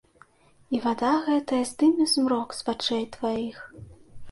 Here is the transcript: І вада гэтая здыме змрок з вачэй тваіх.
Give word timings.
І 0.77 0.79
вада 0.85 1.11
гэтая 1.27 1.61
здыме 1.73 2.09
змрок 2.15 2.59
з 2.63 2.69
вачэй 2.73 3.07
тваіх. 3.19 3.63